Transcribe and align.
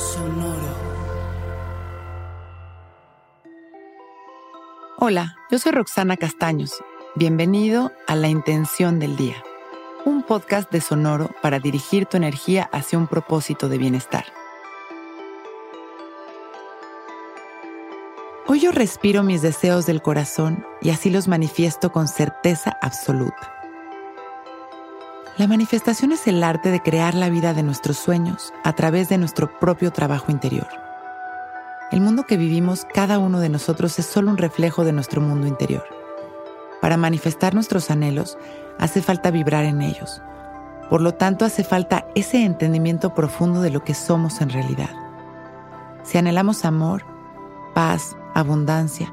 Sonoro. 0.00 0.56
Hola, 4.96 5.36
yo 5.50 5.58
soy 5.58 5.72
Roxana 5.72 6.16
Castaños. 6.16 6.82
Bienvenido 7.16 7.92
a 8.06 8.16
La 8.16 8.28
Intención 8.28 8.98
del 8.98 9.16
Día, 9.16 9.44
un 10.06 10.22
podcast 10.22 10.72
de 10.72 10.80
Sonoro 10.80 11.28
para 11.42 11.58
dirigir 11.58 12.06
tu 12.06 12.16
energía 12.16 12.70
hacia 12.72 12.98
un 12.98 13.08
propósito 13.08 13.68
de 13.68 13.76
bienestar. 13.76 14.24
Hoy 18.46 18.60
yo 18.60 18.72
respiro 18.72 19.22
mis 19.22 19.42
deseos 19.42 19.84
del 19.84 20.00
corazón 20.00 20.64
y 20.80 20.90
así 20.90 21.10
los 21.10 21.28
manifiesto 21.28 21.92
con 21.92 22.08
certeza 22.08 22.74
absoluta. 22.80 23.59
La 25.40 25.48
manifestación 25.48 26.12
es 26.12 26.26
el 26.26 26.44
arte 26.44 26.70
de 26.70 26.82
crear 26.82 27.14
la 27.14 27.30
vida 27.30 27.54
de 27.54 27.62
nuestros 27.62 27.96
sueños 27.96 28.52
a 28.62 28.74
través 28.74 29.08
de 29.08 29.16
nuestro 29.16 29.58
propio 29.58 29.90
trabajo 29.90 30.30
interior. 30.30 30.68
El 31.90 32.02
mundo 32.02 32.26
que 32.26 32.36
vivimos 32.36 32.86
cada 32.92 33.18
uno 33.18 33.40
de 33.40 33.48
nosotros 33.48 33.98
es 33.98 34.04
solo 34.04 34.30
un 34.30 34.36
reflejo 34.36 34.84
de 34.84 34.92
nuestro 34.92 35.22
mundo 35.22 35.46
interior. 35.46 35.82
Para 36.82 36.98
manifestar 36.98 37.54
nuestros 37.54 37.90
anhelos 37.90 38.36
hace 38.78 39.00
falta 39.00 39.30
vibrar 39.30 39.64
en 39.64 39.80
ellos. 39.80 40.20
Por 40.90 41.00
lo 41.00 41.14
tanto, 41.14 41.46
hace 41.46 41.64
falta 41.64 42.06
ese 42.14 42.44
entendimiento 42.44 43.14
profundo 43.14 43.62
de 43.62 43.70
lo 43.70 43.82
que 43.82 43.94
somos 43.94 44.42
en 44.42 44.50
realidad. 44.50 44.90
Si 46.02 46.18
anhelamos 46.18 46.66
amor, 46.66 47.02
paz, 47.72 48.14
abundancia, 48.34 49.10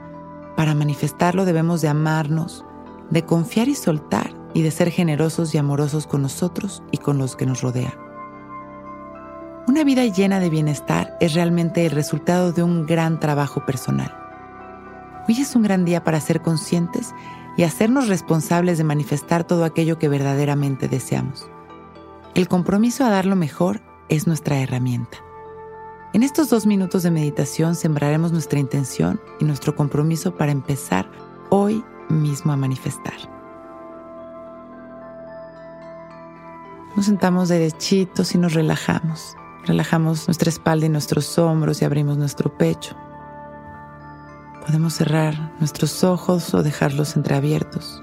para 0.58 0.76
manifestarlo 0.76 1.46
debemos 1.46 1.80
de 1.80 1.88
amarnos, 1.88 2.66
de 3.12 3.24
confiar 3.24 3.70
y 3.70 3.76
soltar 3.76 4.37
y 4.54 4.62
de 4.62 4.72
ser 4.72 4.90
generosos 4.90 5.54
y 5.54 5.58
amorosos 5.58 6.08
con 6.08 6.22
nosotros 6.22 6.84
y 6.92 6.98
con 6.98 7.18
los 7.18 7.36
que 7.36 7.46
nos 7.46 7.62
rodean. 7.62 7.94
Una 9.68 9.84
vida 9.84 10.06
llena 10.06 10.40
de 10.40 10.50
bienestar 10.50 11.18
es 11.20 11.34
realmente 11.34 11.86
el 11.86 11.92
resultado 11.92 12.54
de 12.54 12.64
un 12.64 12.86
gran 12.86 13.20
trabajo 13.20 13.66
personal. 13.66 14.16
Hoy 15.28 15.42
es 15.42 15.56
un 15.56 15.64
gran 15.64 15.84
día 15.84 16.04
para 16.04 16.22
ser 16.22 16.42
conscientes 16.42 17.14
y 17.58 17.64
hacernos 17.64 18.08
responsables 18.08 18.78
de 18.78 18.86
manifestar 18.86 19.44
todo 19.44 19.66
aquello 19.66 20.00
que 20.00 20.08
verdaderamente 20.08 20.88
deseamos. 20.88 21.50
El 22.34 22.48
compromiso 22.48 23.04
a 23.04 23.10
dar 23.10 23.26
lo 23.26 23.36
mejor 23.36 23.82
es 24.10 24.26
nuestra 24.26 24.60
herramienta. 24.60 25.18
En 26.14 26.24
estos 26.24 26.50
dos 26.50 26.66
minutos 26.66 27.04
de 27.04 27.12
meditación 27.12 27.76
sembraremos 27.76 28.32
nuestra 28.32 28.60
intención 28.60 29.20
y 29.40 29.46
nuestro 29.46 29.76
compromiso 29.76 30.36
para 30.38 30.52
empezar 30.52 31.10
hoy 31.50 31.84
mismo 32.10 32.54
a 32.54 32.58
manifestar. 32.58 33.37
Nos 36.98 37.06
sentamos 37.06 37.48
derechitos 37.50 38.34
y 38.34 38.40
nos 38.40 38.56
relajamos. 38.56 39.38
Relajamos 39.68 40.28
nuestra 40.28 40.50
espalda 40.50 40.88
y 40.88 40.90
nuestros 40.90 41.38
hombros 41.38 41.80
y 41.80 41.86
abrimos 41.86 42.18
nuestro 42.18 42.58
pecho. 42.58 42.96
Podemos 44.66 44.96
cerrar 44.96 45.54
nuestros 45.60 46.04
ojos 46.04 46.56
o 46.56 46.64
dejarlos 46.64 47.16
entreabiertos. 47.16 48.02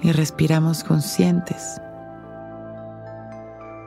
Y 0.00 0.12
respiramos 0.12 0.84
conscientes, 0.84 1.80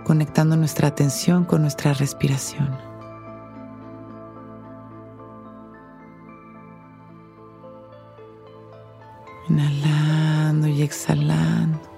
conectando 0.04 0.58
nuestra 0.58 0.90
atención 0.90 1.46
con 1.46 1.62
nuestra 1.62 1.94
respiración. 1.94 2.78
Inhalando 9.48 10.68
y 10.68 10.82
exhalando. 10.82 11.95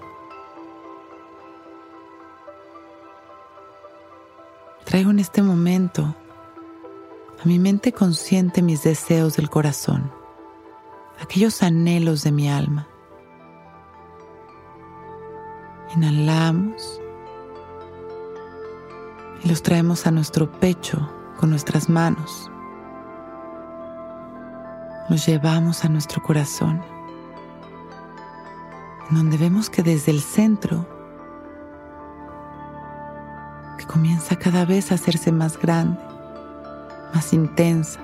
Traigo 4.88 5.12
en 5.12 5.20
este 5.20 5.42
momento 5.42 6.16
a 7.44 7.46
mi 7.46 7.60
mente 7.60 7.92
consciente 7.92 8.62
mis 8.62 8.84
deseos 8.84 9.36
del 9.36 9.50
corazón, 9.50 10.10
aquellos 11.20 11.62
anhelos 11.62 12.24
de 12.24 12.32
mi 12.32 12.50
alma. 12.50 12.88
Inhalamos 15.94 17.02
y 19.44 19.50
los 19.50 19.62
traemos 19.62 20.08
a 20.08 20.12
nuestro 20.12 20.50
pecho 20.50 21.12
con 21.38 21.50
nuestras 21.50 21.90
manos. 21.90 22.50
Los 25.10 25.26
llevamos 25.26 25.84
a 25.84 25.90
nuestro 25.90 26.24
corazón, 26.24 26.82
donde 29.10 29.36
vemos 29.36 29.70
que 29.70 29.84
desde 29.84 30.14
el 30.14 30.22
centro 30.22 30.97
comienza 33.98 34.36
cada 34.36 34.64
vez 34.64 34.92
a 34.92 34.96
hacerse 34.96 35.32
más 35.32 35.58
grande, 35.58 36.00
más 37.16 37.34
intensa. 37.34 38.00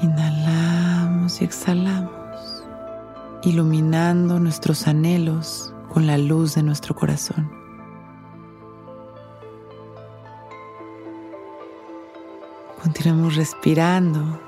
Inhalamos 0.00 1.42
y 1.42 1.44
exhalamos, 1.44 2.64
iluminando 3.42 4.40
nuestros 4.40 4.88
anhelos 4.88 5.74
con 5.90 6.06
la 6.06 6.16
luz 6.16 6.54
de 6.54 6.62
nuestro 6.62 6.94
corazón. 6.94 7.52
Continuamos 12.82 13.36
respirando, 13.36 14.40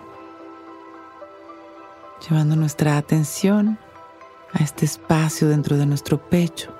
llevando 2.27 2.57
nuestra 2.57 2.97
atención 2.97 3.79
a 4.55 4.63
este 4.65 4.87
espacio 4.87 5.47
dentro 5.51 5.77
de 5.77 5.85
nuestro 5.85 6.17
pecho 6.17 6.78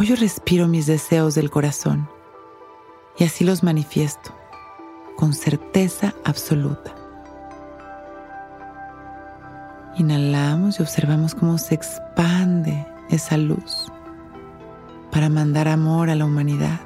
Hoy 0.00 0.06
yo 0.06 0.14
respiro 0.14 0.68
mis 0.68 0.86
deseos 0.86 1.34
del 1.34 1.50
corazón 1.50 2.08
y 3.18 3.24
así 3.24 3.42
los 3.42 3.64
manifiesto 3.64 4.32
con 5.16 5.34
certeza 5.34 6.14
absoluta. 6.24 6.94
Inhalamos 9.96 10.78
y 10.78 10.82
observamos 10.84 11.34
cómo 11.34 11.58
se 11.58 11.74
expande 11.74 12.86
esa 13.08 13.36
luz 13.36 13.90
para 15.10 15.28
mandar 15.28 15.66
amor 15.66 16.10
a 16.10 16.14
la 16.14 16.26
humanidad. 16.26 16.78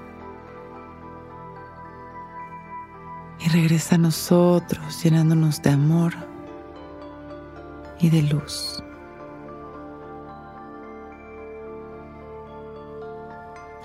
Y 3.41 3.49
regresa 3.51 3.97
a 3.97 3.99
nosotros 3.99 5.03
llenándonos 5.03 5.61
de 5.61 5.69
amor 5.69 6.15
y 8.01 8.09
de 8.09 8.23
luz. 8.23 8.83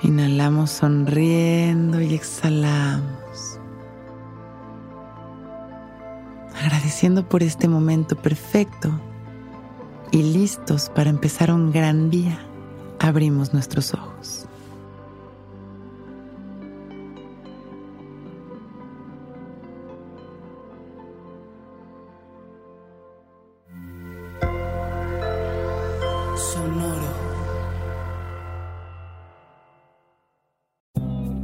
Inhalamos 0.03 0.69
sonriendo 0.71 1.99
y 1.99 2.13
exhalamos. 2.13 3.59
Agradeciendo 6.59 7.27
por 7.27 7.41
este 7.41 7.67
momento 7.67 8.15
perfecto 8.15 8.91
y 10.11 10.21
listos 10.21 10.89
para 10.89 11.09
empezar 11.09 11.51
un 11.51 11.71
gran 11.71 12.09
día, 12.09 12.39
abrimos 12.99 13.53
nuestros 13.53 13.93
ojos. 13.93 14.47